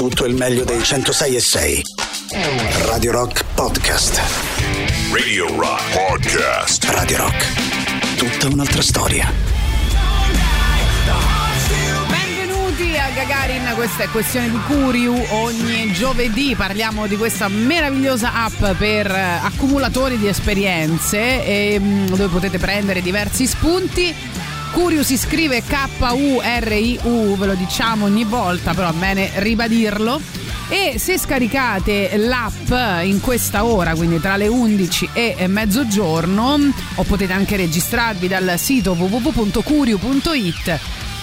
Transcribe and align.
tutto 0.00 0.24
il 0.24 0.34
meglio 0.34 0.64
dei 0.64 0.82
106 0.82 1.36
e 1.36 1.40
6. 1.40 1.82
Radio 2.86 3.12
Rock 3.12 3.44
Podcast. 3.54 4.18
Radio 5.12 5.54
Rock 5.56 5.92
Podcast. 5.92 6.84
Radio 6.84 7.18
Rock. 7.18 8.16
Tutta 8.16 8.46
un'altra 8.46 8.80
storia. 8.80 9.30
Benvenuti 12.08 12.96
a 12.96 13.10
Gagarin, 13.14 13.72
questa 13.74 14.04
è 14.04 14.08
questione 14.08 14.48
di 14.48 14.58
Curiu. 14.66 15.22
Ogni 15.32 15.92
giovedì 15.92 16.54
parliamo 16.56 17.06
di 17.06 17.18
questa 17.18 17.48
meravigliosa 17.48 18.32
app 18.32 18.78
per 18.78 19.06
eh, 19.06 19.40
accumulatori 19.42 20.16
di 20.16 20.28
esperienze 20.28 21.44
e, 21.44 21.78
mm, 21.78 22.06
dove 22.06 22.28
potete 22.28 22.56
prendere 22.56 23.02
diversi 23.02 23.46
spunti. 23.46 24.14
Curiu 24.72 25.02
si 25.02 25.16
scrive 25.18 25.62
K-U-R-I-U, 25.62 27.36
ve 27.36 27.46
lo 27.46 27.54
diciamo 27.54 28.04
ogni 28.06 28.24
volta, 28.24 28.72
però 28.72 28.90
è 28.90 28.94
bene 28.94 29.30
ribadirlo. 29.36 30.20
E 30.68 30.94
se 30.98 31.18
scaricate 31.18 32.16
l'app 32.16 32.70
in 33.02 33.20
questa 33.20 33.64
ora, 33.64 33.94
quindi 33.94 34.20
tra 34.20 34.36
le 34.36 34.46
11 34.46 35.10
e 35.12 35.46
mezzogiorno, 35.48 36.72
o 36.94 37.02
potete 37.02 37.32
anche 37.32 37.56
registrarvi 37.56 38.28
dal 38.28 38.54
sito 38.56 38.92
www.curiu.it 38.92 40.78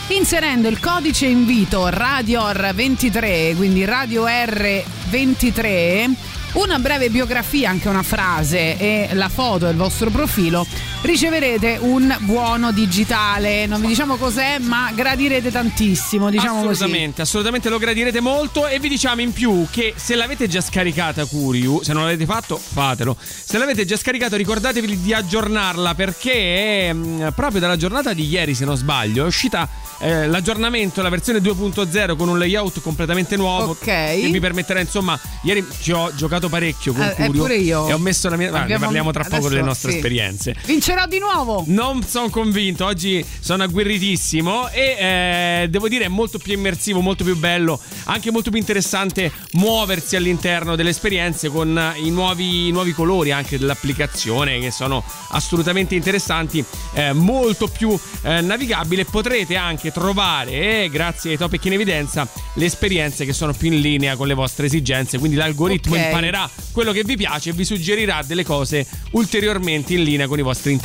inserendo 0.09 0.69
il 0.69 0.79
codice 0.79 1.25
invito 1.25 1.87
RadioR23, 1.89 3.55
quindi 3.55 3.83
Radio 3.83 4.25
R23, 4.25 6.11
una 6.53 6.79
breve 6.79 7.09
biografia, 7.09 7.69
anche 7.69 7.89
una 7.89 8.03
frase 8.03 8.77
e 8.77 9.09
la 9.13 9.27
foto 9.29 9.65
del 9.65 9.75
vostro 9.75 10.09
profilo, 10.09 10.65
riceverete 11.01 11.77
un 11.81 12.15
buono 12.21 12.71
digitale. 12.71 13.65
Non 13.65 13.81
vi 13.81 13.87
diciamo 13.87 14.15
cos'è, 14.17 14.57
ma 14.59 14.91
gradirete 14.93 15.51
tantissimo, 15.51 16.29
diciamo 16.29 16.59
assolutamente, 16.59 17.07
così. 17.07 17.21
assolutamente 17.21 17.69
lo 17.69 17.77
gradirete 17.77 18.19
molto 18.19 18.67
e 18.67 18.79
vi 18.79 18.89
diciamo 18.89 19.21
in 19.21 19.31
più 19.33 19.65
che 19.69 19.93
se 19.95 20.15
l'avete 20.15 20.47
già 20.47 20.61
scaricata 20.61 21.25
Curiu, 21.25 21.81
se 21.83 21.93
non 21.93 22.03
l'avete 22.03 22.25
fatto, 22.25 22.57
fatelo. 22.57 23.15
Se 23.19 23.57
l'avete 23.57 23.85
già 23.85 23.95
scaricato 23.97 24.35
ricordatevi 24.35 25.01
di 25.01 25.13
aggiornarla 25.13 25.95
perché 25.95 26.91
mh, 26.93 27.31
proprio 27.35 27.59
dalla 27.61 27.77
giornata 27.77 28.13
di 28.13 28.27
ieri, 28.27 28.53
se 28.53 28.65
non 28.65 28.75
sbaglio, 28.75 29.23
è 29.23 29.27
uscita 29.27 29.67
eh, 29.99 30.27
l'aggiornamento, 30.27 31.01
la 31.01 31.09
versione 31.09 31.39
2.0 31.39 32.15
con 32.15 32.27
un 32.29 32.37
layout 32.37 32.81
completamente 32.81 33.35
nuovo 33.35 33.71
Ok. 33.71 33.83
che 33.85 34.27
mi 34.31 34.39
permetterà, 34.39 34.79
insomma, 34.79 35.19
ieri 35.43 35.65
ci 35.81 35.91
ho 35.91 36.11
giocato 36.15 36.49
parecchio 36.49 36.93
con 36.93 37.01
Eh, 37.03 37.15
eh, 37.25 37.27
Curio 37.31 37.87
e 37.87 37.93
ho 37.93 37.97
messo 37.97 38.29
la 38.29 38.35
mia, 38.35 38.49
guarda, 38.49 38.67
ne 38.73 38.79
parliamo 38.79 39.11
tra 39.11 39.23
poco 39.23 39.49
delle 39.49 39.61
nostre 39.61 39.91
sì. 39.91 39.95
esperienze. 39.97 40.55
Vincerò 40.87 41.05
di 41.05 41.19
nuovo! 41.19 41.65
Non 41.67 42.01
sono 42.01 42.29
convinto, 42.29 42.85
oggi 42.85 43.21
sono 43.41 43.63
agguerritissimo 43.63 44.69
e 44.69 44.95
eh, 44.97 45.67
devo 45.69 45.89
dire 45.89 46.05
è 46.05 46.07
molto 46.07 46.37
più 46.37 46.53
immersivo, 46.53 47.01
molto 47.01 47.25
più 47.25 47.35
bello, 47.35 47.77
anche 48.05 48.31
molto 48.31 48.51
più 48.51 48.57
interessante 48.57 49.29
muoversi 49.51 50.15
all'interno 50.15 50.77
delle 50.77 50.91
esperienze 50.91 51.49
con 51.49 51.77
i 51.97 52.09
nuovi, 52.09 52.67
i 52.67 52.71
nuovi 52.71 52.93
colori 52.93 53.33
anche 53.33 53.59
dell'applicazione 53.59 54.59
che 54.59 54.71
sono 54.71 55.03
assolutamente 55.31 55.93
interessanti, 55.93 56.63
eh, 56.93 57.11
molto 57.11 57.67
più 57.67 57.93
eh, 58.21 58.39
navigabile. 58.39 59.03
Potrete 59.03 59.57
anche 59.57 59.91
trovare, 59.91 60.83
eh, 60.83 60.89
grazie 60.89 61.31
ai 61.31 61.37
topic 61.37 61.65
in 61.65 61.73
evidenza, 61.73 62.25
le 62.53 62.63
esperienze 62.65 63.25
che 63.25 63.33
sono 63.33 63.51
più 63.51 63.69
in 63.69 63.81
linea 63.81 64.15
con 64.15 64.25
le 64.27 64.33
vostre 64.33 64.67
esigenze, 64.67 65.17
quindi 65.19 65.35
l'algoritmo 65.35 65.95
Ok. 65.95 66.01
imparerà 66.01 66.49
quello 66.71 66.93
che 66.93 67.03
vi 67.03 67.17
piace 67.17 67.49
e 67.49 67.53
vi 67.53 67.65
suggerirà 67.65 68.21
delle 68.25 68.45
cose 68.45 68.87
ulteriormente 69.11 69.93
in 69.93 70.03
linea 70.03 70.27
con 70.27 70.39
i 70.39 70.43
vostri 70.43 70.71
interessi. 70.71 70.75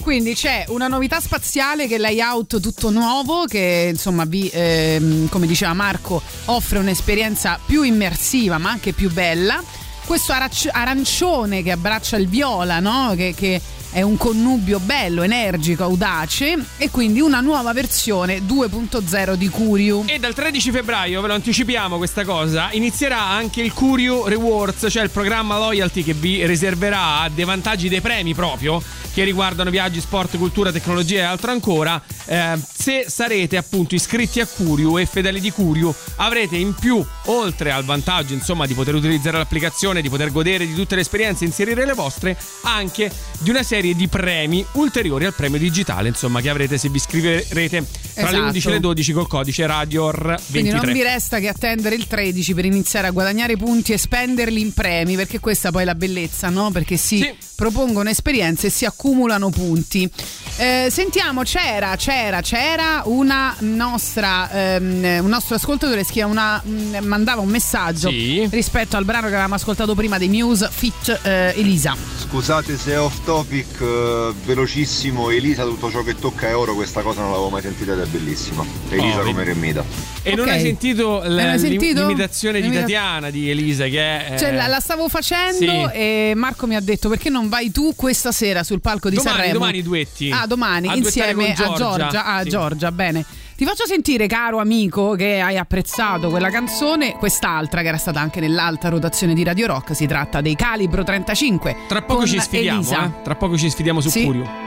Quindi 0.00 0.34
c'è 0.34 0.64
una 0.68 0.88
novità 0.88 1.20
spaziale 1.20 1.86
che 1.86 1.96
è 1.96 1.98
layout 1.98 2.60
tutto 2.60 2.90
nuovo 2.90 3.44
che 3.44 3.88
insomma 3.90 4.24
vi, 4.24 4.50
ehm, 4.52 5.28
come 5.28 5.46
diceva 5.46 5.72
Marco, 5.72 6.22
offre 6.46 6.78
un'esperienza 6.78 7.58
più 7.64 7.82
immersiva 7.82 8.58
ma 8.58 8.70
anche 8.70 8.92
più 8.92 9.10
bella. 9.12 9.62
Questo 10.04 10.32
arancione 10.70 11.62
che 11.64 11.72
abbraccia 11.72 12.16
il 12.16 12.28
viola, 12.28 12.78
no? 12.78 13.14
che, 13.16 13.34
che 13.36 13.60
è 13.96 14.02
un 14.02 14.18
connubio 14.18 14.78
bello, 14.78 15.22
energico, 15.22 15.84
audace 15.84 16.54
e 16.76 16.90
quindi 16.90 17.20
una 17.20 17.40
nuova 17.40 17.72
versione 17.72 18.40
2.0 18.40 19.34
di 19.36 19.48
Curiu. 19.48 20.04
E 20.06 20.18
dal 20.18 20.34
13 20.34 20.70
febbraio, 20.70 21.22
ve 21.22 21.28
lo 21.28 21.32
anticipiamo 21.32 21.96
questa 21.96 22.22
cosa, 22.24 22.68
inizierà 22.72 23.22
anche 23.22 23.62
il 23.62 23.72
Curio 23.72 24.28
Rewards, 24.28 24.86
cioè 24.90 25.02
il 25.02 25.08
programma 25.08 25.56
loyalty 25.56 26.02
che 26.02 26.12
vi 26.12 26.44
riserverà 26.46 27.26
dei 27.34 27.46
vantaggi, 27.46 27.88
dei 27.88 28.02
premi 28.02 28.34
proprio, 28.34 28.82
che 29.16 29.24
riguardano 29.24 29.70
viaggi, 29.70 29.98
sport, 30.02 30.36
cultura, 30.36 30.70
tecnologia 30.70 31.20
e 31.20 31.22
altro 31.22 31.50
ancora. 31.50 31.98
Eh, 32.26 32.58
se 32.70 33.06
sarete 33.08 33.56
appunto 33.56 33.94
iscritti 33.94 34.40
a 34.40 34.46
Curio 34.46 34.98
e 34.98 35.06
fedeli 35.06 35.40
di 35.40 35.50
Curio, 35.50 35.94
avrete 36.16 36.56
in 36.56 36.74
più, 36.74 37.02
oltre 37.26 37.70
al 37.70 37.82
vantaggio 37.82 38.34
insomma 38.34 38.66
di 38.66 38.74
poter 38.74 38.94
utilizzare 38.94 39.38
l'applicazione, 39.38 40.02
di 40.02 40.10
poter 40.10 40.30
godere 40.30 40.66
di 40.66 40.74
tutte 40.74 40.96
le 40.96 41.00
esperienze, 41.00 41.46
inserire 41.46 41.86
le 41.86 41.94
vostre, 41.94 42.36
anche 42.64 43.10
di 43.38 43.48
una 43.48 43.62
serie 43.62 43.94
di 43.94 44.06
premi 44.06 44.62
ulteriori 44.72 45.24
al 45.24 45.32
premio 45.32 45.58
digitale, 45.58 46.08
insomma, 46.08 46.42
che 46.42 46.50
avrete 46.50 46.76
se 46.76 46.90
vi 46.90 46.98
iscriverete 46.98 47.86
tra 48.12 48.24
le 48.24 48.28
Esatto. 48.28 48.42
11 48.42 48.68
e 48.68 48.70
le 48.72 48.80
12 48.80 49.12
col 49.12 49.28
codice 49.28 49.66
RADIOR23. 49.66 50.40
Quindi 50.50 50.70
non 50.72 50.92
vi 50.92 51.02
resta 51.02 51.38
che 51.38 51.48
attendere 51.48 51.94
il 51.94 52.06
13 52.06 52.52
per 52.52 52.66
iniziare 52.66 53.06
a 53.06 53.12
guadagnare 53.12 53.56
punti 53.56 53.94
e 53.94 53.98
spenderli 53.98 54.60
in 54.60 54.74
premi, 54.74 55.16
perché 55.16 55.40
questa 55.40 55.70
poi 55.70 55.82
è 55.82 55.84
la 55.86 55.94
bellezza, 55.94 56.50
no? 56.50 56.70
Perché 56.70 56.98
si 56.98 57.16
Sì. 57.16 57.34
propongono 57.54 58.10
esperienze 58.10 58.66
e 58.66 58.70
si 58.70 58.84
accumulano 58.84 59.04
punti. 59.50 60.10
Eh, 60.58 60.88
sentiamo, 60.90 61.42
c'era, 61.42 61.94
c'era, 61.96 62.40
c'era 62.40 63.02
una 63.04 63.54
nostra, 63.58 64.50
ehm, 64.50 65.22
un 65.22 65.28
nostro 65.28 65.54
ascoltatore 65.56 66.04
che 66.06 66.22
una, 66.22 66.60
mh, 66.64 66.98
mandava 67.04 67.42
un 67.42 67.48
messaggio 67.48 68.08
Sì. 68.08 68.48
rispetto 68.50 68.96
al 68.96 69.04
brano 69.04 69.26
che 69.26 69.34
avevamo 69.34 69.54
ascoltato 69.56 69.94
prima 69.94 70.16
dei 70.16 70.28
Muse 70.28 70.68
Fit 70.72 71.20
eh, 71.22 71.52
Elisa. 71.56 71.94
Scusate 72.18 72.76
se 72.78 72.92
è 72.92 73.00
off 73.00 73.22
topic, 73.24 73.80
eh, 73.80 74.32
velocissimo, 74.44 75.30
Elisa 75.30 75.64
tutto 75.64 75.90
ciò 75.90 76.02
che 76.02 76.14
tocca 76.14 76.48
è 76.48 76.56
oro, 76.56 76.74
questa 76.74 77.02
cosa 77.02 77.20
non 77.20 77.30
l'avevo 77.30 77.50
mai 77.50 77.60
sentita 77.62 77.92
ed 77.92 78.00
è 78.00 78.06
bellissima. 78.06 78.64
Elisa 78.88 79.20
Oh, 79.20 79.24
come 79.24 79.32
vedi. 79.44 79.84
E 80.26 80.34
non 80.34 80.46
Ok. 80.46 80.52
hai 80.52 80.60
sentito 80.60 81.20
la- 81.24 81.42
Non 81.42 81.50
hai 81.52 81.58
sentito? 81.58 82.00
l'imitazione 82.06 82.60
di 82.60 82.70
Tatiana 82.72 83.30
di 83.30 83.48
Elisa 83.48 83.84
che 83.86 84.26
è 84.26 84.38
Cioè, 84.38 84.52
la, 84.52 84.66
la 84.66 84.80
stavo 84.80 85.08
facendo 85.08 85.56
Sì. 85.58 85.66
e 85.92 86.32
Marco 86.34 86.66
mi 86.66 86.74
ha 86.74 86.80
detto 86.80 87.08
perché 87.08 87.30
non 87.30 87.48
vai 87.48 87.70
tu 87.70 87.94
questa 87.94 88.32
sera 88.32 88.62
sul 88.64 88.80
palco 88.80 89.08
di 89.08 89.16
Domani, 89.16 89.36
Sanremo? 89.36 89.58
domani 89.58 89.82
duetti. 89.82 90.30
Ah, 90.32 90.46
domani, 90.46 90.88
A 90.88 90.96
insieme 90.96 91.54
con 91.54 91.66
a 91.66 91.74
Giorgia. 91.76 92.24
Ah, 92.24 92.42
Sì. 92.42 92.48
Giorgia, 92.48 92.90
bene. 92.90 93.24
Ti 93.56 93.64
faccio 93.64 93.86
sentire, 93.86 94.26
caro 94.26 94.58
amico, 94.58 95.12
che 95.12 95.40
hai 95.40 95.56
apprezzato 95.56 96.28
quella 96.28 96.50
canzone, 96.50 97.12
quest'altra 97.16 97.80
che 97.80 97.88
era 97.88 97.96
stata 97.96 98.20
anche 98.20 98.38
nell'alta 98.40 98.88
rotazione 98.90 99.32
di 99.32 99.42
Radio 99.44 99.66
Rock. 99.68 99.94
Si 99.96 100.06
tratta 100.06 100.42
dei 100.42 100.54
Calibro 100.56 101.04
35. 101.04 101.74
Tra 101.88 102.02
poco 102.02 102.26
ci 102.26 102.38
sfidiamo, 102.38 102.82
eh. 102.90 103.10
Tra 103.22 103.34
poco 103.36 103.56
ci 103.56 103.70
sfidiamo 103.70 104.00
su 104.02 104.10
Sì. 104.10 104.24
Curio. 104.24 104.65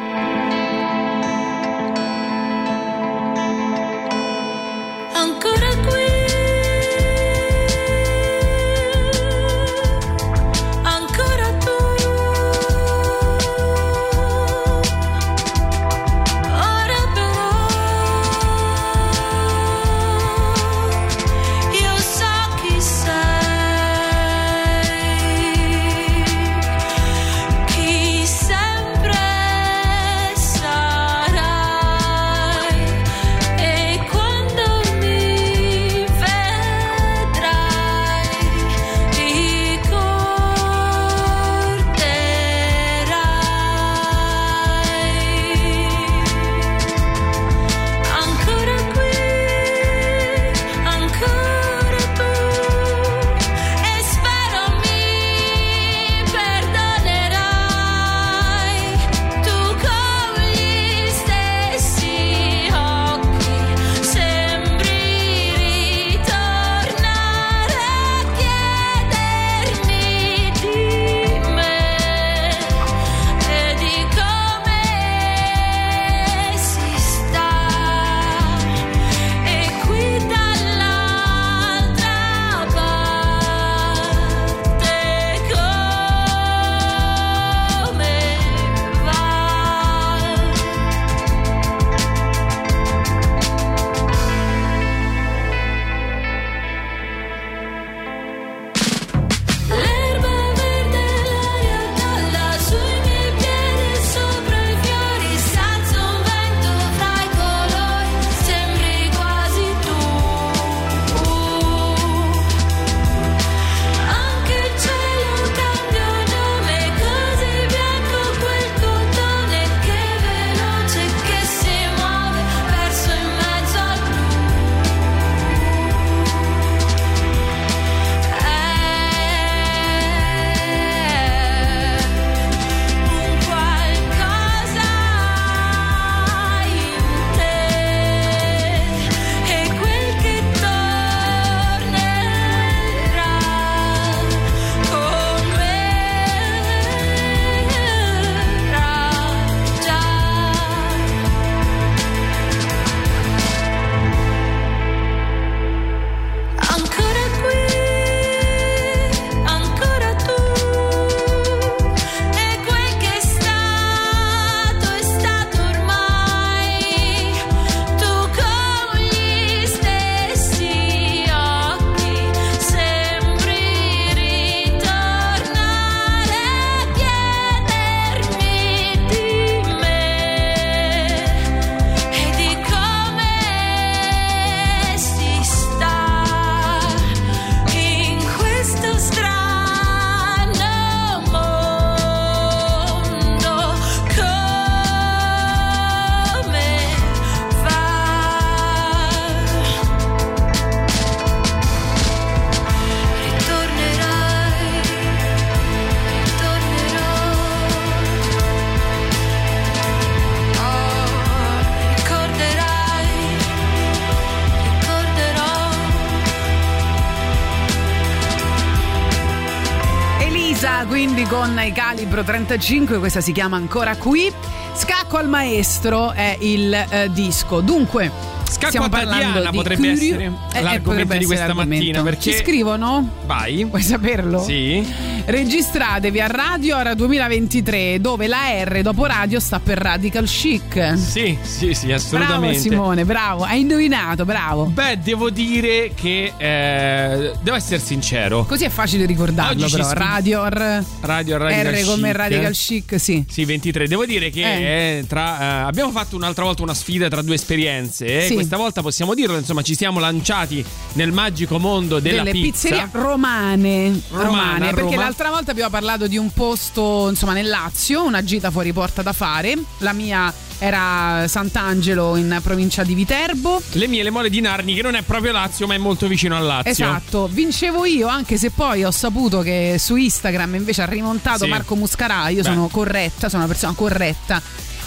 Quindi 221.19 221.35
con 221.35 221.61
il 221.65 221.73
calibro 221.73 222.23
35, 222.23 222.97
questa 222.97 223.19
si 223.19 223.33
chiama 223.33 223.57
ancora 223.57 223.97
qui. 223.97 224.31
Scacco 224.73 225.17
al 225.17 225.27
maestro 225.27 226.13
è 226.13 226.37
il 226.39 226.73
eh, 226.73 227.09
disco. 227.11 227.59
Dunque, 227.59 228.09
Scacco 228.49 228.67
stiamo 228.67 228.85
a 228.85 228.89
parlando 228.89 229.41
di 229.41 229.57
potrebbe 229.57 229.89
Curio. 229.89 230.13
essere 230.13 230.23
Eh, 230.23 230.27
eh, 230.27 230.61
l'argomento 230.61 230.81
potrebbe 230.81 231.17
di 231.17 231.25
questa 231.25 231.53
mattina, 231.53 232.01
perché- 232.03 232.31
Ci 232.31 232.37
scrivono? 232.37 233.05
Vai. 233.25 233.65
Vuoi 233.65 233.81
saperlo? 233.81 234.41
Sì. 234.41 235.18
Registratevi 235.29 236.19
a 236.21 236.25
Radio 236.25 236.75
Ora 236.77 236.95
2023, 236.95 238.01
dove 238.01 238.25
la 238.25 238.63
R 238.63 238.81
dopo 238.81 239.05
radio 239.05 239.39
sta 239.39 239.59
per 239.59 239.77
Radical 239.77 240.25
Chic. 240.25 240.97
Sì, 240.97 241.37
sì, 241.43 241.75
sì, 241.75 241.85
Bravo 241.85 241.93
assolutamente. 241.93 242.57
Simone, 242.57 243.05
bravo, 243.05 243.43
hai 243.43 243.59
indovinato, 243.59 244.25
bravo. 244.25 244.65
Beh, 244.65 244.97
devo 245.03 245.29
dire 245.29 245.91
che 245.93 246.33
eh, 246.35 247.33
devo 247.43 247.55
essere 247.55 247.79
sincero. 247.79 248.43
Così 248.45 248.63
è 248.65 248.69
facile 248.69 249.05
ricordarlo, 249.05 249.65
Oggi 249.65 249.71
però. 249.75 249.83
scri- 249.87 249.99
Radio 249.99 250.47
R, 250.47 250.83
Radio 251.01 251.37
Radical 251.37 251.73
R 251.75 251.85
come 251.85 252.07
Chic. 252.07 252.17
Radical 252.17 252.51
Chic, 252.53 252.99
sì. 252.99 253.23
Sì, 253.29 253.45
23. 253.45 253.87
Devo 253.87 254.05
dire 254.07 254.31
che 254.31 254.41
Eh. 254.41 254.97
eh, 254.97 255.03
tra, 255.07 255.39
eh, 255.39 255.67
abbiamo 255.67 255.91
fatto 255.91 256.15
un'altra 256.15 256.43
volta 256.43 256.63
una 256.63 256.73
sfida 256.73 257.07
tra 257.07 257.21
due 257.21 257.35
esperienze. 257.35 258.23
eh. 258.23 258.25
Sì. 258.25 258.33
Questa 258.33 258.57
volta 258.57 258.81
possiamo 258.81 259.13
dirlo, 259.13 259.37
insomma, 259.37 259.61
ci 259.61 259.75
siamo 259.75 259.99
lanciati 259.99 260.65
nel 260.93 261.11
magico 261.11 261.59
mondo 261.59 261.99
della 261.99 262.23
delle 262.23 262.31
pizza. 262.31 262.67
pizzerie 262.69 262.89
romane, 262.93 264.01
Romana, 264.09 264.25
romane, 264.27 264.65
perché 264.73 264.81
Roma. 264.81 264.95
l'altra 265.03 265.18
volta 265.27 265.51
abbiamo 265.51 265.69
parlato 265.69 266.07
di 266.07 266.17
un 266.17 266.31
posto 266.31 267.07
insomma 267.09 267.33
nel 267.33 267.49
Lazio, 267.49 268.03
una 268.03 268.23
gita 268.23 268.49
fuori 268.51 268.71
porta 268.71 269.01
da 269.01 269.11
fare. 269.11 269.57
La 269.79 269.91
mia 269.91 270.33
era 270.59 271.25
Sant'Angelo 271.27 272.15
in 272.15 272.39
provincia 272.41 272.83
di 272.83 272.93
Viterbo. 272.93 273.61
Le 273.73 273.87
mie 273.87 274.03
le 274.03 274.09
mole 274.09 274.29
di 274.29 274.39
Narni, 274.39 274.73
che 274.73 274.81
non 274.81 274.95
è 274.95 275.01
proprio 275.01 275.33
Lazio, 275.33 275.67
ma 275.67 275.73
è 275.73 275.77
molto 275.77 276.07
vicino 276.07 276.37
al 276.37 276.45
Lazio. 276.45 276.71
Esatto, 276.71 277.27
vincevo 277.27 277.83
io, 277.85 278.07
anche 278.07 278.37
se 278.37 278.51
poi 278.51 278.83
ho 278.85 278.91
saputo 278.91 279.41
che 279.41 279.75
su 279.77 279.97
Instagram 279.97 280.55
invece 280.55 280.83
ha 280.83 280.85
rimontato 280.85 281.43
Sì. 281.43 281.49
Marco 281.49 281.75
Muscarà. 281.75 282.29
Io 282.29 282.41
Beh. 282.41 282.47
sono 282.47 282.67
corretta, 282.67 283.27
sono 283.27 283.43
una 283.43 283.51
persona 283.51 283.73
corretta 283.73 284.41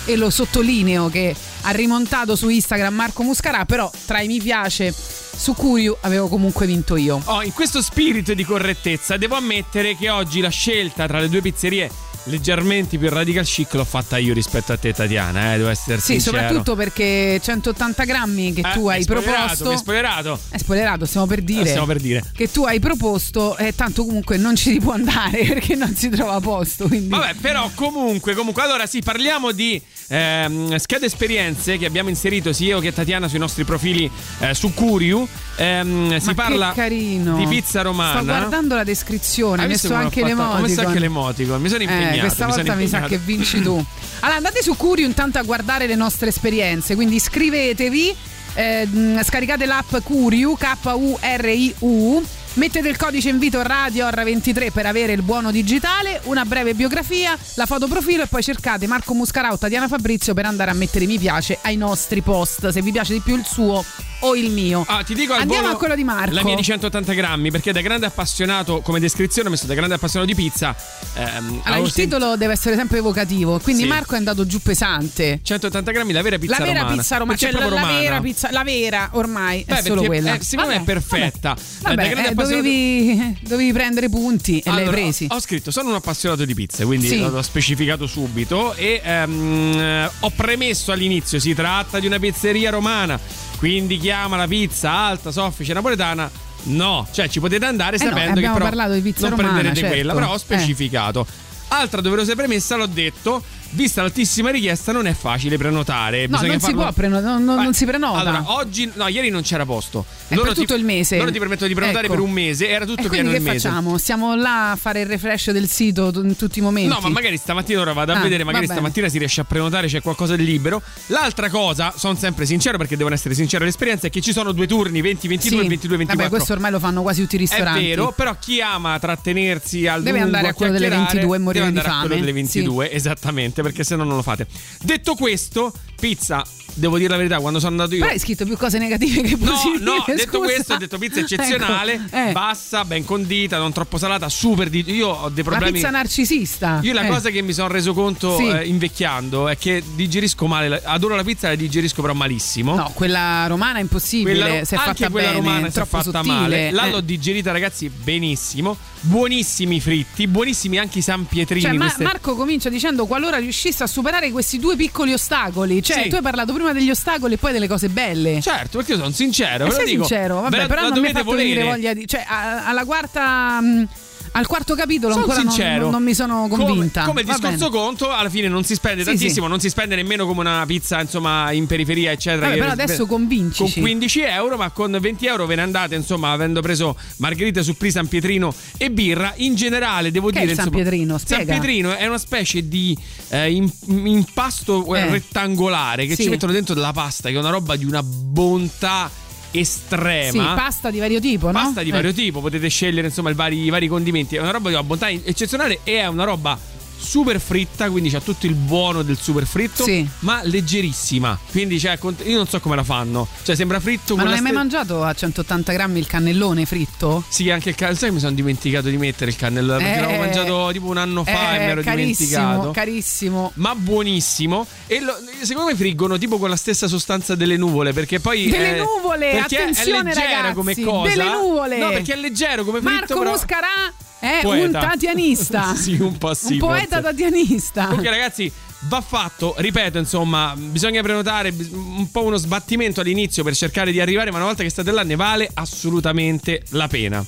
e 0.05 0.17
lo 0.17 0.31
sottolineo 0.31 1.09
che 1.09 1.35
ha 1.63 1.71
rimontato 1.71 2.37
su 2.37 2.49
Instagram 2.49 2.95
Marco 2.95 3.23
Muscarà, 3.23 3.65
però 3.65 3.91
tra 4.07 4.21
i 4.21 4.27
mi 4.27 4.41
piace 4.41 4.95
su 5.35 5.55
Curio 5.55 5.99
avevo 6.03 6.29
comunque 6.29 6.67
vinto 6.67 6.97
io. 6.97 7.21
Oh, 7.25 7.43
in 7.43 7.53
questo 7.53 7.83
spirito 7.83 8.35
di 8.35 8.45
correttezza, 8.45 9.17
devo 9.17 9.37
ammettere 9.37 9.97
che 9.97 10.11
oggi 10.11 10.41
la 10.41 10.51
scelta 10.51 11.07
tra 11.07 11.21
le 11.21 11.29
due 11.29 11.41
pizzerie 11.41 11.91
leggermente 12.25 12.99
più 12.99 13.09
radical 13.09 13.45
chic 13.45 13.75
l'ho 13.75 13.85
fatta 13.85 14.19
io 14.19 14.35
rispetto 14.35 14.73
a 14.73 14.77
te, 14.77 14.93
Tatiana. 14.93 15.55
Eh, 15.55 15.57
devo 15.57 15.71
essere 15.71 15.99
Sì, 15.99 16.13
sincero. 16.21 16.37
soprattutto 16.37 16.77
perché 16.77 17.41
180 17.43 18.05
grammi 18.05 18.53
che 18.53 18.61
Eh, 18.61 18.73
tu 18.73 18.89
hai 18.89 19.05
proposto. 19.05 19.65
Mi 19.65 19.71
hai 19.73 19.79
spoilerato. 19.79 20.39
È 20.49 20.59
spoilerato, 20.59 21.05
stiamo 21.07 21.27
per 21.27 21.43
dire. 21.43 21.63
Eh, 21.63 21.67
stiamo 21.67 21.87
per 21.87 21.99
dire. 21.99 22.23
Che 22.35 22.51
tu 22.51 22.65
hai 22.65 22.79
proposto, 22.79 23.57
e 23.57 23.75
tanto 23.75 24.05
comunque 24.05 24.37
non 24.37 24.55
ci 24.57 24.71
si 24.73 24.79
può 24.79 24.93
andare 24.93 25.43
perché 25.47 25.75
non 25.75 25.95
si 25.95 26.09
trova 26.09 26.39
posto. 26.41 26.87
Quindi... 26.87 27.09
Vabbè, 27.09 27.35
però 27.41 27.71
comunque, 27.75 28.35
comunque, 28.35 28.63
allora 28.63 28.87
sì, 28.87 29.01
parliamo 29.01 29.53
di 29.53 29.81
ehm, 30.13 30.77
schede 30.77 31.07
esperienze 31.07 31.79
che 31.79 31.87
abbiamo 31.87 32.09
inserito 32.09 32.53
sia 32.53 32.75
io 32.75 32.81
che 32.81 32.93
Tatiana 32.93 33.29
sui 33.29 33.39
nostri 33.39 33.65
profili 33.65 34.11
eh, 34.41 34.55
su 34.55 34.73
Curiu. 34.75 35.27
Ehm, 35.57 36.19
si 36.19 36.35
parla 36.35 36.75
di 36.77 37.47
pizza 37.49 37.83
romana. 37.83 38.17
Sto 38.17 38.25
guardando 38.25 38.75
la 38.75 38.85
descrizione, 38.85 39.63
Hai 39.63 39.69
messo 39.69 39.95
anche 39.95 40.23
ho 40.23 40.27
le 40.27 40.35
fatto? 40.35 40.59
Ho 40.59 40.61
messo 40.61 40.81
anche 40.81 40.99
emoticon. 40.99 41.01
l'emoticon, 41.01 41.61
mi 41.61 41.69
sono 41.69 41.83
impegnato. 41.83 42.17
Eh, 42.17 42.21
questa 42.21 42.47
mi 42.47 42.53
volta 42.53 42.75
mi 42.75 42.89
sa 42.89 43.01
che 43.03 43.19
vinci 43.19 43.63
tu. 43.63 43.85
Allora 44.21 44.37
andate 44.37 44.63
su 44.63 44.77
Curio 44.77 45.05
intanto 45.05 45.39
a 45.39 45.43
guardare 45.43 45.87
le 45.87 45.97
nostre 45.97 46.29
esperienze, 46.29 46.95
quindi 46.95 47.17
iscrivetevi, 47.17 48.15
eh, 48.55 48.89
scaricate 49.25 49.67
l'app 49.67 49.97
Curio, 50.05 50.55
K-U-R-I-U. 50.55 52.23
Mettete 52.55 52.87
il 52.87 52.99
codice 52.99 53.31
invito 53.31 53.63
Radio 53.63 54.07
Orra 54.07 54.25
23 54.25 54.73
per 54.73 54.85
avere 54.85 55.15
il 55.15 55.23
buono 55.23 55.51
digitale, 55.51 56.21
una 56.25 56.45
breve 56.45 56.75
biografia, 56.75 57.35
la 57.55 57.65
foto 57.65 57.89
profilo 57.89 58.25
e 58.25 58.27
poi 58.27 58.43
cercate 58.43 58.87
Marco 58.87 59.15
Muscarà 59.15 59.53
o 59.53 59.57
Tatiana 59.57 59.89
Fabrizio 59.89 60.35
per 60.35 60.45
andare 60.45 60.71
a 60.71 60.75
mettere 60.75 61.07
mi 61.07 61.19
piace 61.19 61.59
ai 61.63 61.77
nostri 61.77 62.21
post, 62.21 62.69
se 62.69 62.83
vi 62.83 62.93
piace 62.93 63.15
di 63.15 63.21
più 63.21 63.37
il 63.37 63.47
suo 63.47 63.83
o 64.23 64.35
il 64.37 64.51
mio. 64.51 64.85
Ah, 64.87 65.03
ti 65.05 65.15
dico 65.15 65.33
Andiamo 65.35 65.69
a 65.69 65.77
quello 65.77 65.95
di 65.95 66.05
Marco. 66.05 66.35
La 66.35 66.43
mia 66.45 66.55
di 66.57 66.63
180 66.63 67.13
grammi, 67.13 67.51
perché 67.51 67.73
da 67.73 67.81
grande 67.81 68.07
appassionato, 68.07 68.81
come 68.81 68.99
descrizione, 69.01 69.49
ho 69.49 69.51
messo 69.51 69.67
da 69.67 69.75
grande 69.75 69.95
appassionato 69.95 70.33
di 70.33 70.37
pizza. 70.37 70.75
ehm, 71.15 71.61
Allora, 71.65 71.83
il 71.87 71.91
sen- 71.93 72.05
titolo 72.05 72.37
deve 72.37 72.53
essere 72.55 72.77
sempre 72.77 72.99
evocativo, 72.99 73.59
quindi 73.61 73.83
Sì. 73.83 73.89
Marco 73.89 74.15
è 74.15 74.19
andato 74.19 74.47
giù 74.47 74.61
pesante. 74.61 75.41
180 75.43 75.91
grammi, 75.93 76.13
la 76.13 76.23
vera 76.23 76.39
pizza 76.39 76.59
la 76.59 76.65
vera 76.65 76.81
romana. 76.81 76.97
pizza 76.97 77.17
romana, 77.17 77.39
cioè 77.39 77.51
la, 77.53 77.59
proprio 77.59 77.77
la 77.77 77.83
romana. 77.87 78.01
vera 78.01 78.21
pizza, 78.21 78.51
la 78.51 78.65
vera 78.65 79.09
ormai 79.13 79.65
Beh, 79.67 79.79
è 79.79 79.83
solo 79.83 80.03
quella. 80.05 80.35
eh, 80.35 80.43
secondo 80.43 80.71
me 80.73 80.77
è 80.79 80.83
perfetta. 80.83 81.57
Vabbè, 81.83 81.93
Eh, 82.05 82.09
grande 82.09 82.29
eh, 82.29 82.33
appassionato- 82.33 82.63
dovevi, 82.69 83.39
dovevi 83.47 83.73
prendere 83.73 84.09
punti 84.09 84.59
e 84.61 84.63
Allora, 84.71 84.85
l'hai 84.85 84.93
presi. 84.93 85.27
Ho 85.31 85.41
scritto, 85.41 85.71
sono 85.71 85.89
un 85.91 85.95
appassionato 85.97 86.45
di 86.45 86.55
pizza, 86.55 86.85
quindi 86.85 87.09
Sì. 87.09 87.19
l'ho 87.19 87.43
specificato 87.43 88.07
subito 88.07 88.75
e 88.75 89.01
ehm, 89.05 90.11
ho 90.21 90.31
premesso 90.31 90.93
all'inizio, 90.93 91.39
si 91.39 91.55
tratta 91.55 91.99
di 91.99 92.07
una 92.07 92.19
pizzeria 92.19 92.71
romana, 92.71 93.19
quindi 93.63 93.97
chiama 93.97 94.37
la 94.37 94.49
pizza 94.49 94.91
alta, 94.91 95.31
soffice, 95.31 95.73
napoletana. 95.73 96.29
No, 96.65 97.07
cioè 97.13 97.29
ci 97.29 97.39
potete 97.39 97.65
andare 97.65 97.95
Eh 97.95 98.03
no, 98.03 98.09
sapendo 98.09 98.33
che 98.33 98.39
abbiamo 98.39 98.55
però 98.57 98.65
parlato 98.67 98.93
di 98.95 99.01
pizza 99.03 99.29
non 99.29 99.37
romana, 99.37 99.53
prenderete 99.53 99.81
certo. 99.83 99.95
quella, 99.95 100.15
però 100.15 100.31
ho 100.33 100.35
Eh. 100.35 100.39
specificato. 100.39 101.27
Altra 101.69 102.01
doverosa 102.01 102.35
premessa, 102.35 102.75
l'ho 102.75 102.87
detto, 102.87 103.41
vista 103.73 104.03
l'altissima 104.03 104.51
richiesta 104.51 104.93
non 104.93 105.07
è 105.07 105.13
facile 105.15 105.57
prenotare. 105.57 106.27
No, 106.27 106.41
non 106.41 106.53
si 106.53 106.59
farlo- 106.59 106.83
può 106.83 106.93
preno- 106.93 107.21
non- 107.21 107.45
non- 107.45 107.63
non 107.63 107.75
si 107.75 107.85
prenota. 107.85 108.19
Allora, 108.19 108.45
oggi, 108.55 108.91
no, 108.95 109.09
ieri 109.09 109.31
non 109.31 109.43
c'era 109.43 109.65
posto. 109.65 110.05
È 110.29 110.35
per 110.35 110.55
tutto 110.55 110.75
il 110.75 110.85
mese. 110.85 111.17
Loro 111.19 111.31
ti 111.33 111.39
permettono 111.39 111.69
di 111.69 111.75
prenotare 111.75 112.07
Ecco. 112.07 112.15
per 112.15 112.23
un 112.23 112.31
mese, 112.31 112.69
era 112.69 112.85
tutto 112.87 113.01
e 113.03 113.09
pieno 113.09 113.29
quindi 113.29 113.37
il 113.39 113.43
che 113.45 113.53
mese. 113.53 113.69
facciamo? 113.69 113.99
Stiamo 113.99 114.35
là 114.35 114.71
a 114.73 114.77
fare 114.77 115.01
il 115.01 115.07
refresh 115.07 115.51
del 115.51 115.69
sito 115.69 116.11
in 116.17 116.37
tutti 116.37 116.59
i 116.59 116.63
momenti. 116.63 116.89
No, 116.89 116.99
ma 117.01 117.09
magari 117.09 117.37
stamattina 117.37 117.81
ora 117.81 117.93
vado 117.93 118.13
a 118.13 118.17
Ah, 118.19 118.23
vedere, 118.23 118.45
magari 118.45 118.67
stamattina 118.67 119.09
si 119.09 119.19
riesce 119.19 119.41
a 119.41 119.45
prenotare, 119.45 119.87
c'è 119.89 120.01
qualcosa 120.01 120.37
di 120.37 120.45
libero. 120.45 120.81
L'altra 121.07 121.49
cosa, 121.51 121.93
sono 121.97 122.15
sempre 122.17 122.47
sincero 122.47 122.77
perché 122.79 122.97
devono 122.97 123.15
essere 123.15 123.35
sincero 123.35 123.65
l'esperienza, 123.65 124.07
è 124.07 124.11
che 124.11 124.21
ci 124.21 124.33
sono 124.33 124.53
due 124.53 124.67
turni, 124.67 125.01
20-22 125.01 125.39
Sì. 125.41 125.67
e 125.67 125.69
22-24. 125.69 126.17
Vabbè, 126.17 126.29
questo 126.29 126.53
ormai 126.53 126.71
lo 126.71 126.79
fanno 126.79 127.03
quasi 127.03 127.23
tutti 127.23 127.35
i 127.35 127.39
è 127.39 127.41
ristoranti. 127.41 127.87
vero, 127.87 128.13
però 128.13 128.37
chi 128.39 128.61
ama 128.61 128.99
trattenersi 128.99 129.87
al 129.87 130.03
Deve 130.03 130.19
lungo 130.21 130.25
andare 130.37 130.49
a 130.49 130.55
quello 130.55 130.73
delle 130.73 130.87
chiacchierare, 130.87 131.13
22 131.21 131.37
e 131.37 131.41
morire 131.41 131.65
deve 131.65 131.73
di 131.73 131.79
andare 131.79 131.95
a 131.97 132.01
quello 132.01 132.15
fame. 132.15 132.27
delle 132.27 132.33
22, 132.33 132.93
esattamente, 132.93 133.62
perché 133.63 133.85
se 133.85 133.97
no 133.97 134.05
non 134.05 134.17
lo 134.17 134.23
fate. 134.23 134.47
Detto 134.83 135.15
questo, 135.15 135.73
pizza, 136.07 136.43
devo 136.75 136.97
dire 136.99 137.11
la 137.11 137.17
verità, 137.17 137.39
quando 137.39 137.61
sono 137.61 137.71
andato 137.73 137.93
io 137.95 138.01
Però 138.01 138.11
hai 138.13 138.19
scritto 138.19 138.45
più 138.45 138.57
cose 138.57 138.79
negative 138.79 139.23
che 139.23 139.37
No, 139.39 139.47
positive. 139.53 139.85
no, 139.85 140.05
detto 140.05 140.23
scusa. 140.39 140.39
questo, 140.39 140.75
ho 140.75 140.77
detto 140.79 140.99
pizza 140.99 141.21
eccezionale, 141.23 141.93
Ecco, 142.11 142.17
eh. 142.29 142.33
bassa, 142.33 142.85
ben 142.85 143.05
condita, 143.05 143.59
non 143.59 143.73
troppo 143.73 143.99
salata, 143.99 144.29
super 144.29 144.69
di 144.69 144.83
Io 144.89 145.09
ho 145.11 145.29
dei 145.29 145.45
problemi 145.45 145.75
pizza 145.75 145.91
narcisista. 145.91 146.81
Io 146.83 146.93
la 146.93 147.03
Eh. 147.05 147.09
cosa 147.09 147.31
che 147.31 147.41
mi 147.43 147.53
sono 147.53 147.69
reso 147.69 147.95
conto 147.95 148.37
Sì. 148.37 148.49
eh, 148.49 148.65
invecchiando 148.67 149.47
è 149.47 149.57
che 149.57 149.81
digerisco 149.95 150.47
male, 150.49 150.83
adoro 150.85 151.15
la 151.15 151.23
pizza, 151.23 151.47
la 151.49 151.55
digerisco 151.55 152.01
però 152.03 152.15
malissimo. 152.15 152.75
No, 152.75 152.91
quella 152.95 153.47
romana 153.47 153.79
è 153.79 153.83
impossibile. 153.83 154.41
Quella, 154.41 154.65
se 154.65 154.75
è 154.75 154.79
anche 154.81 154.93
fatta 155.05 155.11
quella 155.11 155.29
bene, 155.29 155.39
romana 155.41 155.67
è 155.69 155.71
si 155.71 155.79
è 155.79 155.85
fatta 155.85 156.03
sottile. 156.11 156.35
male. 156.35 156.71
Là 156.73 156.87
Eh. 156.87 156.91
l'ho 156.91 157.01
digerita, 157.01 157.53
ragazzi, 157.53 157.89
benissimo. 157.89 158.77
Buonissimi 159.05 159.81
fritti, 159.81 160.29
buonissimi 160.29 160.79
anche 160.79 160.99
i 161.01 161.03
San 161.03 161.27
Pietrini. 161.27 161.61
Cioè, 161.63 161.73
Ma- 161.73 161.93
Marco 161.99 162.37
comincia 162.37 162.69
dicendo 162.69 163.07
qualora 163.07 163.37
riuscisse 163.39 163.83
a 163.83 163.87
superare 163.89 164.31
questi 164.31 164.59
due 164.61 164.77
piccoli 164.77 165.13
ostacoli. 165.13 165.83
Cioè, 165.93 166.03
Sì. 166.05 166.09
tu 166.09 166.15
hai 166.17 166.23
parlato 166.23 166.53
prima 166.53 166.73
degli 166.73 166.91
ostacoli 166.91 167.35
e 167.35 167.37
poi 167.39 167.53
delle 167.53 167.69
cose 167.69 167.89
belle. 167.89 168.41
Certo, 168.41 168.79
perché 168.79 168.93
io 168.93 168.99
sono 168.99 169.11
sincero. 169.11 169.67
Eh, 169.67 169.71
sei 169.71 169.85
dico. 169.87 170.05
sincero, 170.05 170.41
vabbè, 170.43 170.67
però 170.67 170.83
non 170.83 170.91
mi 170.91 170.97
ha 171.09 171.13
dovete 171.13 171.19
fatto 171.25 171.37
venire 171.37 171.63
voglia 171.65 171.93
di. 171.95 172.07
Cioè, 172.07 172.25
alla 172.29 172.85
quarta. 172.85 173.61
mh, 173.61 173.89
al 174.33 174.47
quarto 174.47 174.75
capitolo 174.75 175.13
Sono 175.13 175.25
ancora 175.27 175.41
sincero. 175.41 175.83
non, 175.83 175.91
non 175.91 176.03
mi 176.03 176.15
sono 176.15 176.47
convinta. 176.49 177.05
Come, 177.05 177.23
come 177.23 177.35
discorso 177.37 177.69
bene. 177.71 177.83
conto, 177.85 178.11
alla 178.11 178.31
fine 178.31 178.49
non 178.49 178.65
si 178.65 178.75
spende 178.75 179.03
Sì, 179.03 179.09
tantissimo, 179.11 179.45
sì. 179.45 179.51
non 179.51 179.61
si 179.61 179.69
spende 179.69 179.95
nemmeno 179.97 180.27
come 180.27 180.41
una 180.41 180.65
pizza, 180.67 181.01
insomma, 181.01 181.53
in 181.53 181.67
periferia, 181.67 182.11
eccetera. 182.13 182.47
Vabbè, 182.47 182.59
però 182.59 182.71
adesso 182.71 183.07
convincici. 183.07 183.73
Con 183.75 183.83
15 183.83 184.21
euro, 184.23 184.57
ma 184.57 184.71
con 184.71 184.97
20 184.99 185.27
euro 185.27 185.47
ve 185.47 185.55
ne 185.57 185.63
andate, 185.63 185.95
insomma, 185.95 186.33
avendo 186.33 186.61
preso 186.63 186.97
margherita 187.17 187.63
su 187.63 187.77
San 187.89 188.09
Pietrino 188.09 188.55
e 188.79 188.91
birra. 188.91 189.33
In 189.37 189.55
generale, 189.55 190.11
devo 190.11 190.29
Che 190.31 190.41
dire. 190.41 190.55
San 190.55 190.67
insomma, 190.67 190.83
Pietrino? 190.83 191.19
San 191.19 191.27
Spiega. 191.27 191.53
Pietrino 191.53 191.95
è 191.97 192.07
una 192.07 192.19
specie 192.19 192.67
di 192.69 192.97
eh, 193.29 193.51
im- 193.53 193.71
impasto 193.87 194.95
eh, 194.95 195.01
Eh. 195.01 195.11
rettangolare 195.11 196.07
che 196.07 196.15
Sì. 196.15 196.25
ci 196.25 196.29
mettono 196.29 196.53
dentro 196.53 196.75
della 196.75 196.93
pasta, 196.93 197.29
che 197.29 197.35
è 197.35 197.39
una 197.39 197.51
roba 197.51 197.77
di 197.77 197.85
una 197.85 198.03
bontà 198.03 199.11
Sì, 199.53 199.59
estrema. 199.61 200.55
pasta 200.55 200.91
di 200.91 200.99
vario 200.99 201.21
tipo, 201.21 201.47
no? 201.47 201.53
Pasta 201.53 201.83
di 201.83 201.91
Eh. 201.91 201.93
vario 201.93 202.13
tipo, 202.13 202.41
potete 202.41 202.69
scegliere 202.69 203.09
insomma 203.09 203.31
i 203.31 203.35
vari, 203.35 203.63
i 203.65 203.69
vari 203.71 203.87
condimenti. 203.89 204.37
È 204.37 204.41
una 204.41 204.51
roba 204.51 204.69
di 204.69 204.75
una 204.75 204.83
bontà 204.85 205.11
eccezionale 205.11 205.81
e 205.85 205.99
è 206.01 206.07
una 206.07 206.25
roba 206.25 206.59
super 207.03 207.41
fritta, 207.41 207.91
quindi 207.91 208.11
c'ha 208.11 208.21
tutto 208.21 208.47
il 208.47 208.55
buono 208.55 209.03
del 209.03 209.19
super 209.19 209.47
fritto, 209.47 209.85
Sì. 209.85 210.07
ma 210.21 210.41
leggerissima. 210.45 211.39
Quindi 211.51 211.79
cioè, 211.79 211.99
io 212.25 212.37
non 212.37 212.47
so 212.47 212.61
come 212.61 212.77
la 212.77 212.85
fanno. 212.85 213.27
Cioè 213.43 213.55
sembra 213.57 213.81
fritto 213.81 214.17
Ma 214.17 214.23
non 214.25 214.33
hai 214.33 214.41
mai 214.41 214.51
ste- 214.51 214.57
mangiato 214.59 215.03
a 215.03 215.13
180 215.13 215.73
grammi 215.73 215.99
il 215.99 216.07
cannellone 216.07 216.65
fritto? 216.67 217.25
Sì, 217.29 217.51
anche 217.51 217.71
il 217.71 217.75
cannello. 217.75 217.99
Sai 217.99 218.09
che 218.09 218.15
mi 218.15 218.21
sono 218.21 218.33
dimenticato 218.35 218.89
di 218.89 218.97
mettere 218.97 219.31
il 219.31 219.37
cannello? 219.37 219.77
Perché 219.77 219.93
Eh, 219.97 220.01
l'avevo 220.01 220.19
mangiato 220.21 220.71
tipo 220.73 220.87
un 220.87 220.97
anno 220.97 221.25
fa 221.25 221.55
e 221.57 221.59
mi 221.59 221.65
ero 221.65 221.83
carissimo, 221.83 222.41
dimenticato. 222.41 222.71
carissimo. 222.71 223.51
ma 223.55 223.75
buonissimo 223.75 224.67
e 224.87 225.01
lo- 225.01 225.17
secondo 225.43 225.71
me 225.71 225.77
friggono 225.77 226.19
tipo 226.19 226.39
con 226.39 226.49
la 226.49 226.57
stessa 226.57 226.87
sostanza 226.89 227.35
delle 227.35 227.57
nuvole 227.57 227.93
perché 227.93 228.21
poi 228.21 228.49
Delle 228.49 228.77
è- 228.77 228.79
nuvole, 228.79 229.31
perché 229.33 229.57
attenzione, 229.63 229.99
è 230.11 230.15
leggera 230.15 230.37
ragazzi, 230.37 230.55
come 230.55 230.75
cosa 230.81 231.09
delle 231.09 231.31
nuvole. 231.31 231.79
no 231.79 231.89
perché 231.91 232.13
è 232.13 232.17
leggero 232.17 232.65
come 232.65 232.79
fritto 232.81 232.93
Marco 232.95 233.19
però 233.19 233.31
Muscarà 233.33 233.93
È 234.23 234.39
Poeta. 234.41 234.65
un 234.65 234.73
tatianista. 234.73 235.75
sì, 235.75 235.97
un 236.01 236.17
po' 236.17 236.33
sì. 236.33 236.53
un 236.53 236.59
poeta 236.61 237.01
forse. 237.01 237.03
tatianista. 237.03 237.87
Comunque, 237.87 238.09
ragazzi, 238.09 238.53
va 238.83 239.01
fatto. 239.01 239.57
Ripeto, 239.59 239.99
insomma, 239.99 240.55
bisogna 240.57 241.03
prenotare 241.03 241.53
un 241.73 242.09
po' 242.09 242.23
uno 242.23 242.37
sbattimento 242.37 243.01
all'inizio 243.01 243.43
per 243.43 243.57
cercare 243.57 243.91
di 243.91 244.01
arrivare, 244.01 244.31
ma 244.31 244.37
una 244.37 244.47
volta 244.47 244.63
che 244.63 244.69
state 244.69 244.93
là 244.93 245.03
ne 245.03 245.17
vale 245.17 245.51
assolutamente 245.53 246.63
la 246.69 246.87
pena. 246.87 247.27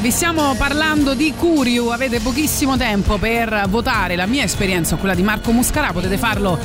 Vi 0.00 0.10
stiamo 0.12 0.54
parlando 0.54 1.14
di 1.14 1.32
Curiu. 1.36 1.88
Avete 1.88 2.20
pochissimo 2.20 2.76
tempo 2.76 3.18
per 3.18 3.64
votare 3.68 4.14
la 4.14 4.26
mia 4.26 4.44
esperienza 4.44 4.94
o 4.94 4.98
quella 4.98 5.14
di 5.14 5.22
Marco 5.22 5.50
Muscarà. 5.50 5.92
Potete 5.92 6.16
farlo 6.16 6.58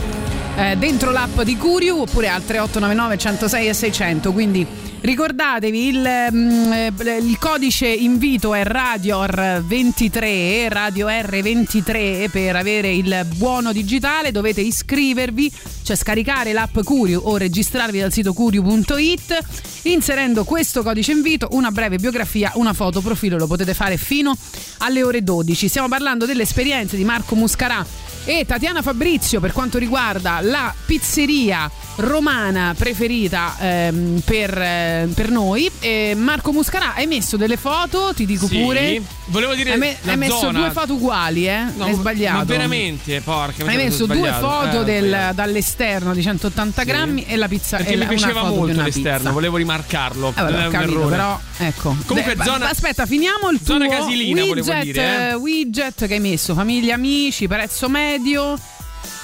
eh, 0.56 0.76
dentro 0.78 1.12
l'app 1.12 1.42
di 1.42 1.58
Curiu 1.58 2.02
oppure 2.02 2.30
al 2.30 2.44
3899 2.44 3.18
106 3.18 3.68
e 3.68 3.74
600. 3.74 4.32
Quindi 4.32 4.68
ricordatevi 5.04 5.88
il, 5.88 6.28
mm, 6.32 6.72
eh, 6.72 6.94
il 7.22 7.38
codice 7.38 7.88
invito 7.88 8.54
è 8.54 8.64
RadioR23, 8.64 10.70
Radio 10.70 11.08
R23 11.08 12.30
per 12.30 12.56
avere 12.56 12.92
il 12.92 13.26
buono 13.36 13.74
digitale. 13.74 14.32
Dovete 14.32 14.62
iscrivervi, 14.62 15.52
cioè 15.84 15.96
scaricare 15.96 16.54
l'app 16.54 16.80
Curiu 16.84 17.22
o 17.24 17.38
registrarvi 17.38 18.00
dal 18.00 18.14
sito 18.14 18.34
curiu.it 18.34 19.38
inserendo 19.84 20.44
questo 20.46 20.82
codice 20.84 21.12
invito, 21.12 21.50
una 21.52 21.72
breve 21.72 21.98
biografia, 21.98 22.54
una 22.56 22.74
foto 22.74 23.02
profilo, 23.02 23.38
lo 23.38 23.48
potete 23.48 23.74
fare 23.74 23.98
fino 23.98 24.34
alle 24.80 25.04
ore 25.04 25.22
12. 25.22 25.68
Stiamo 25.68 25.90
parlando 25.90 26.26
delle 26.26 26.44
esperienze 26.44 26.96
di 26.96 27.04
Marco 27.04 27.36
Muscarà 27.36 27.86
e 28.26 28.46
Tatiana 28.46 28.82
Fabrizio 28.82 29.40
per 29.40 29.52
quanto 29.52 29.78
riguarda 29.78 30.40
la 30.42 30.74
pizzeria 30.86 31.70
romana 31.98 32.74
preferita 32.78 33.56
ehm, 33.60 34.22
per, 34.26 34.58
eh, 34.58 35.10
per 35.14 35.30
noi. 35.30 35.70
E 35.80 36.14
Marco 36.16 36.52
Muscarà 36.52 36.94
hai 36.96 37.06
messo 37.06 37.38
delle 37.38 37.58
foto, 37.58 38.12
ti 38.16 38.26
dico 38.26 38.48
Sì. 38.48 38.58
pure. 38.60 39.02
Volevo 39.28 39.54
dire 39.54 39.72
Hai, 39.74 39.78
me- 39.78 39.98
hai 40.06 40.18
messo 40.18 40.38
zona. 40.38 40.60
due 40.60 40.72
foto 40.72 40.94
uguali, 40.94 41.48
eh? 41.48 41.64
No, 41.76 41.86
hai 41.86 41.94
sbagliato. 41.94 42.38
Ma 42.38 42.44
veramente, 42.44 43.22
porca. 43.22 43.66
Hai 43.66 43.76
messo 43.78 44.06
due 44.06 44.32
foto 44.40 44.82
Eh, 44.82 44.86
del- 44.86 45.32
dall'esterno 45.34 46.14
di 46.14 46.22
180 46.22 46.82
Sì. 46.82 46.88
grammi 46.88 47.26
e 47.26 47.36
la 47.36 47.48
pizza 47.48 47.78
Perché 47.78 47.94
e 47.94 47.98
mi 47.98 48.06
piaceva 48.08 48.44
molto 48.44 48.82
l'esterno, 48.82 49.18
pizza. 49.20 49.32
volevo 49.32 49.58
rimarcarlo. 49.58 50.34
Eh, 50.36 50.42
ho 50.42 50.46
un 50.46 50.70
capito, 50.72 51.08
però 51.08 51.40
ecco. 51.58 51.96
Comunque, 52.06 52.36
Beh, 52.36 52.44
zona- 52.44 52.70
aspetta, 52.70 53.06
finiamo 53.06 53.50
il 53.52 53.60
zona 53.64 53.86
tuo 53.86 53.98
casilina, 53.98 54.42
volevo 54.46 54.72
widget, 54.72 54.84
dire, 54.84 55.30
eh. 55.30 55.34
widget 55.36 56.08
che 56.08 56.14
hai 56.14 56.20
messo, 56.20 56.54
famiglia, 56.54 56.96
amici, 56.96 57.48
prezzo 57.48 57.88
medio. 57.90 58.12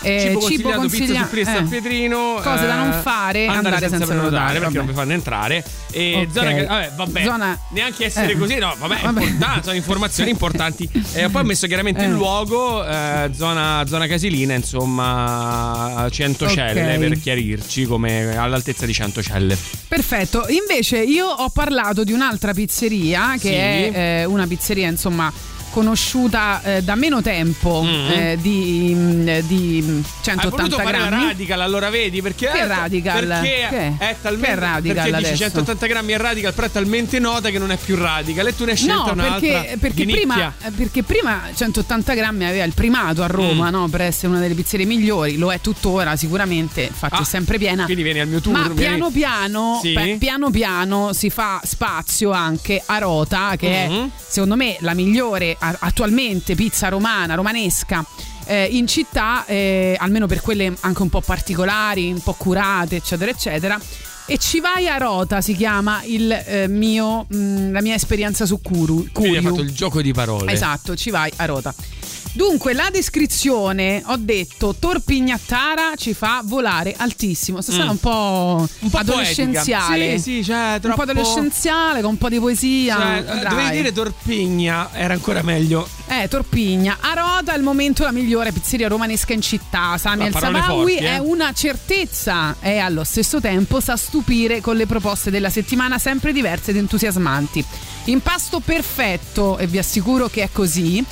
Eh, 0.01 0.29
cibo 0.29 0.39
consigliato, 0.39 0.81
pizza 0.81 0.98
consiglia- 0.98 1.27
su 1.29 1.43
San 1.43 1.65
eh. 1.65 1.67
Pietrino 1.67 2.39
Cose 2.41 2.65
da 2.65 2.75
non 2.77 2.89
eh, 2.91 3.01
fare, 3.01 3.46
andare 3.48 3.89
senza 3.89 4.05
prenotare, 4.05 4.60
perché 4.60 4.77
non 4.77 4.86
mi 4.86 4.93
fanno 4.93 5.12
entrare 5.12 5.63
e 5.91 6.25
Ok. 6.25 6.31
zona 6.34 6.53
che- 6.53 6.65
vabbè, 6.65 6.91
vabbè 6.96 7.24
Zona- 7.24 7.60
neanche 7.72 8.05
essere 8.05 8.31
eh. 8.31 8.38
così 8.38 8.55
no 8.60 8.74
vabbè, 8.77 9.00
Vabbè. 9.01 9.22
importanti, 9.24 9.63
sono 9.63 9.75
informazioni 9.75 10.29
importanti 10.29 10.89
e 11.13 11.27
poi 11.29 11.41
ho 11.41 11.46
messo 11.46 11.67
chiaramente 11.67 12.03
il 12.03 12.12
Eh. 12.12 12.13
luogo 12.13 12.86
eh, 12.88 13.29
zona, 13.36 13.84
zona 13.88 14.08
casilina 14.08 14.53
insomma 14.53 16.08
Centocelle 16.10 16.93
Ok. 16.96 17.00
per 17.00 17.19
chiarirci 17.19 17.86
come 17.86 18.38
all'altezza 18.38 18.86
di 18.86 18.93
Centocelle 18.93 19.58
Perfetto, 19.88 20.46
invece 20.48 21.00
io 21.03 21.27
ho 21.27 21.50
parlato 21.50 22.03
di 22.05 22.13
un'altra 22.13 22.53
pizzeria 22.53 23.34
che 23.34 23.48
Sì. 23.50 23.53
è 23.53 23.91
eh, 24.22 24.25
una 24.25 24.48
pizzeria 24.48 24.88
insomma 24.88 25.31
conosciuta 25.79 26.62
eh, 26.63 26.81
da 26.83 26.95
meno 26.95 27.21
tempo 27.21 27.86
eh, 28.09 28.38
di, 28.41 28.91
mm, 28.93 29.27
di 29.48 29.83
Hai 29.88 30.03
180 30.21 30.50
voluto 30.50 30.75
fare 30.77 31.00
la 31.00 31.05
grammi. 31.07 31.24
radical, 31.25 31.62
allora 31.62 31.89
vedi 31.89 32.21
perché 32.21 32.48
Che 32.48 32.59
è, 32.59 32.67
radical? 32.67 33.25
Perché 33.27 33.67
Che? 33.69 33.93
è 33.98 34.15
talmente 34.21 34.48
Che 34.50 34.59
radical 34.59 34.95
perché 34.95 35.17
dici 35.17 35.25
adesso? 35.43 35.43
180 35.43 35.86
grammi 35.88 36.12
è 36.13 36.17
radical, 36.17 36.53
però 36.53 36.67
è 36.67 36.71
talmente 36.71 37.19
nota 37.19 37.50
che 37.50 37.57
non 37.59 37.71
è 37.71 37.77
più 37.77 37.95
radical 37.95 38.48
e 38.48 38.55
tu 38.55 38.65
ne 38.65 38.71
hai 38.71 38.77
scelta 38.77 38.93
No, 38.93 39.12
un'altra 39.13 39.39
perché, 39.39 39.77
perché 39.79 40.05
prima, 40.05 40.53
perché 40.75 41.03
prima 41.03 41.41
180 41.56 42.13
grammi 42.13 42.45
aveva 42.45 42.63
il 42.65 42.73
primato 42.73 43.23
a 43.23 43.27
Roma 43.27 43.67
Mm. 43.69 43.73
no? 43.73 43.88
per 43.88 44.01
essere 44.01 44.27
una 44.27 44.39
delle 44.39 44.54
pizzerie 44.54 44.86
migliori, 44.86 45.38
lo 45.38 45.51
è 45.51 45.62
tuttora 45.62 46.15
sicuramente, 46.17 46.82
infatti 46.84 47.15
Ah, 47.15 47.21
è 47.21 47.23
sempre 47.25 47.58
piena. 47.58 47.86
Quindi 47.86 48.04
vieni 48.04 48.19
al 48.19 48.27
mio 48.27 48.41
tour. 48.41 48.58
Ma 48.58 48.69
piano 48.69 49.10
piano, 49.12 49.80
Sì. 49.82 49.93
beh, 49.93 50.17
piano 50.19 50.49
piano 50.49 51.13
si 51.13 51.30
fa 51.30 51.62
spazio 51.63 52.32
anche 52.32 52.82
a 52.86 52.97
Rota, 52.97 53.56
che 53.58 53.88
Mhm. 53.88 54.06
è 54.06 54.10
secondo 54.27 54.56
me 54.56 54.75
la 54.82 54.93
migliore 54.93 55.56
a- 55.58 55.68
attualmente 55.79 56.55
pizza 56.55 56.89
romana, 56.89 57.36
romanesca. 57.36 58.05
eh, 58.45 58.65
in 58.71 58.88
città, 58.88 59.45
eh, 59.45 59.95
almeno 59.99 60.25
per 60.25 60.41
quelle 60.41 60.73
anche 60.79 61.01
un 61.03 61.10
po' 61.10 61.21
particolari, 61.21 62.12
un 62.12 62.19
po' 62.21 62.34
curate, 62.34 62.95
eccetera, 62.95 63.29
eccetera. 63.29 63.79
E 64.25 64.38
ci 64.38 64.60
vai 64.60 64.88
a 64.88 64.97
Rota 64.97 65.41
si 65.41 65.55
chiama 65.55 66.01
il 66.03 66.32
eh, 66.32 66.67
mio, 66.67 67.25
mh, 67.29 67.71
la 67.71 67.82
mia 67.82 67.95
esperienza 67.95 68.45
su 68.45 68.60
Curu. 68.62 69.08
Quindi 69.12 69.38
hai 69.38 69.41
Curiu. 69.43 69.49
fatto 69.49 69.62
il 69.62 69.71
gioco 69.73 70.01
di 70.01 70.13
parole. 70.13 70.51
Esatto, 70.51 70.95
ci 70.95 71.10
vai 71.12 71.32
a 71.38 71.45
Rota. 71.45 71.73
Dunque, 72.32 72.74
la 72.74 72.89
descrizione, 72.92 74.02
ho 74.06 74.15
detto, 74.18 74.76
Torpignattara 74.78 75.96
ci 75.98 76.13
fa 76.13 76.42
volare 76.46 76.94
altissimo. 76.98 77.60
Sta 77.62 77.84
Mm. 77.86 77.89
un 77.89 77.98
po', 78.00 78.68
Un 78.80 78.89
po' 78.89 78.98
adolescenziale. 78.98 80.18
Sì, 80.20 80.36
sì, 80.38 80.44
cioè, 80.44 80.74
un 80.76 80.80
troppo- 80.80 80.96
po' 81.04 81.10
adolescenziale, 81.10 82.02
con 82.02 82.12
un 82.12 82.18
po' 82.18 82.30
di 82.30 82.39
poesia. 82.39 82.96
Cioè, 82.96 83.24
dovevi 83.50 83.70
dire 83.72 83.92
Torpigna, 83.92 84.89
era 84.94 85.13
ancora 85.13 85.42
meglio. 85.42 85.88
Eh, 86.08 86.28
Torpigna. 86.28 86.98
A 87.02 87.13
Rota 87.13 87.52
al 87.54 87.62
momento 87.62 88.04
la 88.04 88.12
migliore 88.12 88.52
pizzeria 88.52 88.88
romanesca 88.88 89.34
in 89.34 89.42
città. 89.42 89.98
Sami 89.98 90.26
El 90.28 90.34
forti, 90.34 90.96
eh. 90.96 91.15
è 91.15 91.18
una 91.18 91.52
certezza 91.54 92.56
e 92.62 92.78
allo 92.78 93.04
stesso 93.04 93.42
tempo 93.42 93.80
sa 93.82 93.98
stupire 93.98 94.62
con 94.62 94.76
le 94.78 94.86
proposte 94.86 95.30
della 95.32 95.50
settimana 95.50 95.98
sempre 95.98 96.32
diverse 96.32 96.72
ed 96.72 96.78
entusiasmanti. 96.78 97.65
Impasto 98.06 98.60
perfetto 98.60 99.58
e 99.58 99.68
vi 99.68 99.78
assicuro 99.80 100.30
che 100.30 100.44
è 100.44 100.50
così. 100.52 101.04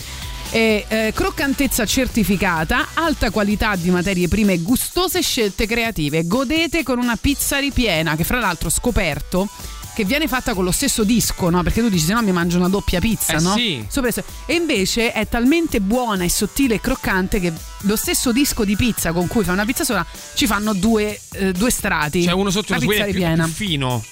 E, 0.49 0.85
eh, 0.87 1.11
croccantezza 1.13 1.85
certificata, 1.85 2.87
alta 2.93 3.31
qualità 3.31 3.75
di 3.75 3.89
materie 3.89 4.27
prime 4.27 4.53
e 4.53 4.59
gustose 4.59 5.21
scelte 5.21 5.67
creative. 5.67 6.25
Godete 6.25 6.83
con 6.83 6.99
una 6.99 7.17
pizza 7.17 7.59
ripiena 7.59 8.15
che 8.15 8.23
fra 8.23 8.39
l'altro 8.39 8.69
ho 8.69 8.71
scoperto 8.71 9.49
che 9.97 10.05
viene 10.05 10.27
fatta 10.27 10.53
con 10.53 10.63
lo 10.63 10.71
stesso 10.71 11.03
disco, 11.03 11.49
no? 11.49 11.63
Perché 11.63 11.81
tu 11.81 11.89
dici 11.89 12.05
se 12.05 12.13
no 12.13 12.21
mi 12.21 12.31
mangio 12.31 12.57
una 12.57 12.69
doppia 12.69 12.99
pizza, 12.99 13.37
Eh 13.37 13.41
no? 13.41 13.55
sì. 13.55 13.83
Sopra 13.89 14.11
e 14.45 14.53
invece 14.53 15.11
è 15.11 15.27
talmente 15.27 15.81
buona 15.81 16.23
e 16.23 16.29
sottile 16.29 16.75
e 16.75 16.79
croccante 16.79 17.39
che 17.39 17.51
lo 17.81 17.95
stesso 17.95 18.31
disco 18.31 18.63
di 18.63 18.75
pizza 18.75 19.11
con 19.11 19.25
cui 19.25 19.43
fa 19.43 19.53
una 19.53 19.65
pizza 19.65 19.83
sola 19.83 20.05
ci 20.35 20.45
fanno 20.45 20.73
due, 20.73 21.19
eh, 21.31 21.51
due 21.51 21.71
strati. 21.71 22.21
Cioè 22.21 22.33
uno 22.33 22.51
sotto 22.51 22.73
e 22.73 22.77
uno 22.77 23.05
ripiena. 23.05 23.43
più 23.45 23.53
fino. 23.53 24.03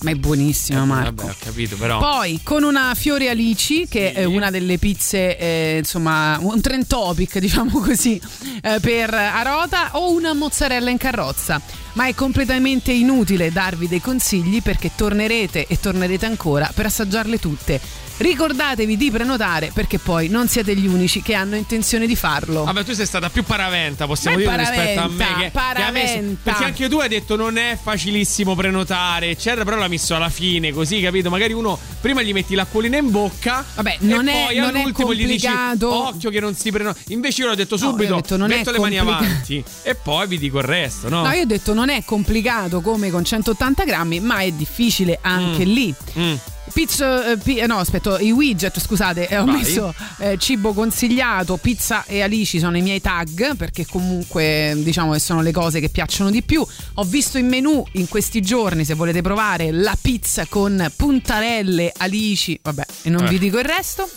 Ma 0.00 0.10
è 0.10 0.14
buonissima, 0.14 0.84
Marco. 0.84 1.14
Vabbè, 1.16 1.30
ho 1.30 1.34
capito, 1.40 1.76
però. 1.76 1.98
Poi 1.98 2.40
con 2.44 2.62
una 2.62 2.94
Fiori 2.94 3.28
Alici, 3.28 3.88
che 3.88 4.12
Sì. 4.14 4.20
è 4.20 4.24
una 4.24 4.50
delle 4.50 4.78
pizze, 4.78 5.36
eh, 5.36 5.76
insomma, 5.78 6.38
un 6.40 6.60
trend 6.60 6.86
topic, 6.86 7.38
diciamo 7.40 7.80
così, 7.80 8.20
eh, 8.62 8.78
per 8.80 9.12
Arota, 9.12 9.90
o 9.94 10.12
una 10.12 10.34
mozzarella 10.34 10.90
in 10.90 10.98
carrozza. 10.98 11.60
Ma 11.94 12.06
è 12.06 12.14
completamente 12.14 12.92
inutile 12.92 13.50
darvi 13.50 13.88
dei 13.88 14.00
consigli 14.00 14.62
perché 14.62 14.92
tornerete 14.94 15.66
e 15.66 15.80
tornerete 15.80 16.26
ancora 16.26 16.70
per 16.72 16.86
assaggiarle 16.86 17.38
tutte. 17.40 17.80
Ricordatevi 18.18 18.96
di 18.96 19.10
prenotare 19.12 19.70
perché 19.72 19.98
poi 19.98 20.28
non 20.28 20.48
siete 20.48 20.74
gli 20.74 20.86
unici 20.88 21.22
che 21.22 21.34
hanno 21.34 21.54
intenzione 21.54 22.04
di 22.06 22.16
farlo. 22.16 22.64
Vabbè, 22.64 22.82
tu 22.84 22.92
sei 22.92 23.06
stata 23.06 23.30
più 23.30 23.44
paraventa, 23.44 24.06
possiamo 24.06 24.36
è 24.36 24.40
dire, 24.40 24.56
rispetto 24.56 25.00
a 25.00 25.08
me. 25.08 25.16
paraventa, 25.16 25.34
Che, 25.38 25.42
che 25.44 25.50
paraventa. 25.50 26.38
perché 26.42 26.64
anche 26.64 26.88
tu 26.88 26.98
hai 26.98 27.08
detto 27.08 27.36
non 27.36 27.56
è 27.58 27.78
facilissimo 27.80 28.56
prenotare, 28.56 29.30
eccetera, 29.30 29.64
però 29.64 29.76
l'ha 29.76 29.86
messo 29.88 30.16
alla 30.16 30.30
fine, 30.30 30.72
così, 30.72 31.00
capito? 31.00 31.30
Magari 31.30 31.52
uno 31.52 31.78
prima 32.00 32.20
gli 32.22 32.32
metti 32.32 32.54
l'acquolina 32.56 32.96
in 32.96 33.10
bocca. 33.10 33.64
Vabbè, 33.76 33.98
non 34.00 34.28
e 34.28 34.32
è- 34.32 34.44
poi 34.46 34.56
non 34.56 34.74
è 34.76 34.80
all'ultimo 34.80 35.14
gli 35.14 35.24
dici 35.26 35.46
occhio 35.80 36.30
che 36.30 36.40
non 36.40 36.56
si 36.56 36.72
prenota. 36.72 36.98
Invece 37.08 37.42
io 37.42 37.48
l'ho 37.48 37.54
detto 37.54 37.76
No, 37.76 37.90
subito, 37.90 38.14
detto, 38.16 38.36
non 38.36 38.48
metto 38.48 38.72
le 38.72 38.78
mani 38.80 38.98
avanti 38.98 39.62
e 39.82 39.94
poi 39.94 40.26
vi 40.26 40.38
dico 40.38 40.58
il 40.58 40.64
resto, 40.64 41.08
no? 41.08 41.22
No, 41.22 41.30
io 41.32 41.42
ho 41.42 41.46
detto 41.46 41.72
non 41.72 41.88
è 41.88 42.02
complicato 42.04 42.80
come 42.80 43.10
con 43.10 43.24
180 43.24 43.84
grammi, 43.84 44.18
ma 44.20 44.38
è 44.40 44.50
difficile 44.50 45.18
anche 45.22 45.62
lì. 45.62 45.94
Mm. 46.18 46.34
Pizza, 46.72 47.32
eh, 47.32 47.36
pi- 47.36 47.58
eh, 47.58 47.66
no, 47.66 47.78
aspetta, 47.78 48.18
i 48.20 48.30
widget, 48.30 48.78
scusate, 48.80 49.28
eh, 49.28 49.38
ho 49.38 49.44
Vai. 49.44 49.56
messo 49.56 49.94
eh, 50.18 50.36
cibo 50.38 50.72
consigliato, 50.72 51.56
pizza 51.56 52.04
e 52.06 52.22
alici 52.22 52.58
sono 52.58 52.76
i 52.76 52.82
miei 52.82 53.00
tag 53.00 53.56
perché 53.56 53.86
comunque 53.86 54.74
diciamo 54.76 55.12
che 55.12 55.18
sono 55.18 55.42
le 55.42 55.52
cose 55.52 55.80
che 55.80 55.88
piacciono 55.88 56.30
di 56.30 56.42
più. 56.42 56.64
Ho 56.94 57.04
visto 57.04 57.38
in 57.38 57.48
menù 57.48 57.84
in 57.92 58.08
questi 58.08 58.40
giorni, 58.40 58.84
se 58.84 58.94
volete 58.94 59.22
provare, 59.22 59.70
la 59.72 59.96
pizza 60.00 60.46
con 60.46 60.90
puntarelle, 60.94 61.92
alici, 61.96 62.58
vabbè, 62.62 62.84
e 63.02 63.10
non 63.10 63.24
Eh. 63.24 63.28
vi 63.28 63.38
dico 63.38 63.58
il 63.58 63.64
resto. 63.64 64.08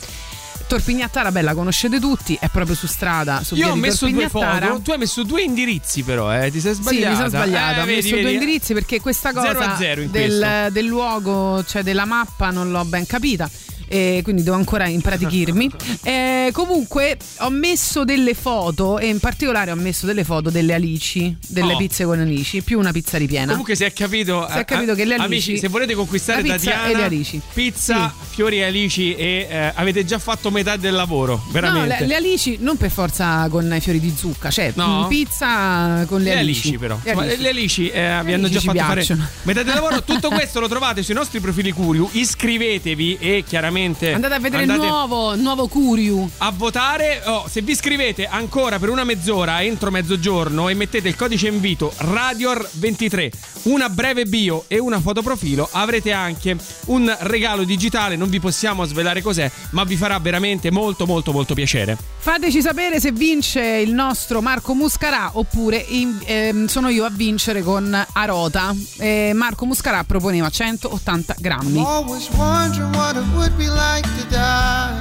Torpignattara, 0.71 1.33
bella, 1.33 1.53
conoscete 1.53 1.99
tutti, 1.99 2.37
è 2.39 2.47
proprio 2.47 2.75
su 2.75 2.87
strada, 2.87 3.43
su 3.43 3.55
Io 3.55 3.71
ho 3.71 3.75
messo 3.75 4.07
due 4.07 4.29
foto, 4.29 4.79
tu 4.81 4.91
hai 4.91 4.97
messo 4.97 5.23
due 5.23 5.41
indirizzi 5.41 6.01
però, 6.01 6.33
eh, 6.33 6.49
ti 6.49 6.61
sei 6.61 6.75
Sì, 6.75 6.81
sbagliata. 6.81 7.09
mi 7.09 7.15
sono 7.17 7.27
sbagliata. 7.27 7.75
Eh, 7.75 7.81
ho 7.81 7.85
vedi, 7.85 7.95
messo 7.97 8.09
due 8.15 8.21
vedi. 8.23 8.33
indirizzi 8.35 8.73
perché 8.73 9.01
questa 9.01 9.31
Zero 9.33 9.53
cosa 9.59 9.75
zero 9.75 10.01
in 10.01 10.11
del, 10.11 10.69
del 10.71 10.85
luogo, 10.85 11.61
cioè 11.67 11.83
della 11.83 12.05
mappa, 12.05 12.51
non 12.51 12.71
l'ho 12.71 12.85
ben 12.85 13.05
capita. 13.05 13.49
E 13.93 14.21
quindi 14.23 14.41
devo 14.43 14.55
ancora 14.55 14.87
impratichirmi. 14.87 15.69
Eh, 16.03 16.49
comunque 16.53 17.17
ho 17.39 17.49
messo 17.49 18.05
delle 18.05 18.33
foto 18.33 18.99
e 18.99 19.07
in 19.07 19.19
particolare 19.19 19.69
ho 19.71 19.75
messo 19.75 20.05
delle 20.05 20.23
foto 20.23 20.49
delle 20.49 20.73
alici, 20.73 21.35
delle 21.45 21.73
Oh. 21.73 21.77
pizze 21.77 22.05
con 22.05 22.19
alici, 22.19 22.61
più 22.61 22.79
una 22.79 22.93
pizza 22.93 23.17
ripiena. 23.17 23.47
Comunque 23.47 23.75
si 23.75 23.83
è 23.83 23.91
capito, 23.91 24.47
Si 24.49 24.57
è 24.59 24.63
capito 24.65 24.93
eh, 24.93 24.95
che 24.95 25.03
le 25.03 25.15
alici- 25.15 25.49
amici, 25.49 25.57
se 25.59 25.67
volete 25.67 25.93
conquistare 25.93 26.41
la 26.41 26.53
pizza 26.53 26.71
Tatiana, 26.71 26.89
e 26.89 26.95
le 26.95 27.03
alici. 27.03 27.41
pizza, 27.53 28.13
fiori 28.29 28.59
e 28.59 28.63
alici 28.63 29.13
e 29.13 29.47
eh, 29.49 29.71
avete 29.75 30.05
già 30.05 30.19
fatto 30.19 30.49
metà 30.51 30.77
del 30.77 30.93
lavoro, 30.93 31.43
veramente. 31.51 31.93
No, 31.95 31.99
le, 31.99 32.07
le 32.07 32.15
alici 32.15 32.57
non 32.61 32.77
per 32.77 32.91
forza 32.91 33.45
con 33.49 33.73
i 33.75 33.81
fiori 33.81 33.99
di 33.99 34.13
zucca, 34.15 34.49
cioè 34.49 34.71
No? 34.75 35.03
mm, 35.03 35.07
pizza 35.09 36.05
con 36.07 36.21
le, 36.21 36.33
Le 36.33 36.39
alici, 36.39 36.77
però. 36.77 36.97
Le 37.03 37.11
alici. 37.11 37.41
Le 37.41 37.49
alici 37.49 37.89
eh, 37.89 37.91
vi 38.23 38.33
hanno 38.33 38.45
alici 38.45 38.51
già 38.51 38.59
fatto 38.61 38.71
piacciono. 38.71 39.21
fare 39.21 39.33
metà 39.43 39.63
del 39.63 39.73
lavoro. 39.73 40.01
Tutto 40.05 40.29
questo 40.29 40.61
lo 40.61 40.69
trovate 40.69 41.03
sui 41.03 41.13
nostri 41.13 41.41
profili 41.41 41.71
Curiu. 41.73 42.07
Iscrivetevi 42.11 43.17
e 43.19 43.43
chiaramente 43.45 43.79
Andate 43.85 44.33
a 44.33 44.39
vedere 44.39 44.63
il 44.63 44.69
andate 44.69 44.89
nuovo, 44.89 45.33
il 45.33 45.41
nuovo 45.41 45.67
Curiu. 45.67 46.29
a 46.37 46.51
votare. 46.55 47.21
Oh, 47.25 47.47
se 47.49 47.61
vi 47.61 47.71
iscrivete 47.71 48.25
ancora 48.27 48.79
per 48.79 48.89
una 48.89 49.03
mezz'ora 49.03 49.61
entro 49.63 49.89
mezzogiorno 49.91 50.69
e 50.69 50.73
mettete 50.73 51.07
il 51.07 51.15
codice 51.15 51.47
invito 51.47 51.93
RADIOR23, 51.97 53.31
una 53.63 53.89
breve 53.89 54.25
bio 54.25 54.65
e 54.67 54.79
una 54.79 54.99
fotoprofilo, 54.99 55.67
avrete 55.71 56.11
anche 56.11 56.55
un 56.85 57.15
regalo 57.21 57.63
digitale. 57.63 58.15
Non 58.15 58.29
vi 58.29 58.39
possiamo 58.39 58.83
svelare 58.85 59.21
cos'è, 59.21 59.49
ma 59.71 59.83
vi 59.83 59.95
farà 59.95 60.17
veramente 60.19 60.71
molto, 60.71 61.05
molto, 61.05 61.31
molto 61.31 61.53
piacere. 61.53 61.97
Fateci 62.19 62.61
sapere 62.61 62.99
se 62.99 63.11
vince 63.11 63.61
il 63.61 63.93
nostro 63.93 64.41
Marco 64.41 64.73
Muscarà 64.73 65.31
oppure 65.33 65.77
in- 65.77 66.19
ehm, 66.25 66.67
sono 66.67 66.89
io 66.89 67.05
a 67.05 67.09
vincere 67.11 67.61
con 67.63 68.05
Arota. 68.13 68.73
Eh, 68.97 69.31
Marco 69.33 69.65
Muscarà 69.65 70.03
proponeva 70.03 70.49
180 70.49 71.35
grammi. 71.39 71.79
Always 71.83 72.27
wondering 72.35 72.93
what 72.95 73.15
it 73.15 73.23
would 73.33 73.51
be 73.55 73.67
like 73.75 74.05
to 74.17 74.25
die. 74.29 74.95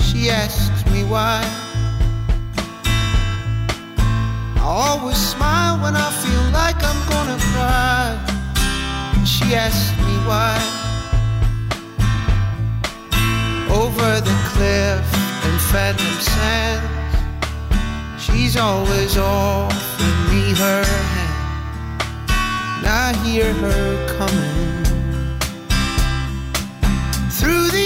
She 0.00 0.30
asks 0.30 0.84
me 0.92 1.04
why. 1.04 1.42
I 4.56 4.62
always 4.62 5.16
smile 5.16 5.78
when 5.82 5.94
I 5.96 6.10
feel 6.22 6.44
like 6.52 6.78
I'm 6.82 7.00
gonna 7.12 7.38
cry. 7.52 8.04
She 9.24 9.54
asks 9.54 9.90
me 10.06 10.14
why. 10.28 10.56
Over 13.70 14.20
the 14.28 14.36
cliff 14.50 15.06
in 15.46 15.58
phantom 15.70 16.16
sands, 16.32 17.16
she's 18.18 18.56
always 18.56 19.16
offering 19.18 20.20
me 20.30 20.54
her 20.62 20.82
hand. 20.84 21.26
And 22.78 22.86
I 22.86 23.12
hear 23.24 23.52
her 23.52 24.16
coming 24.18 24.75
through 27.46 27.68
the 27.70 27.85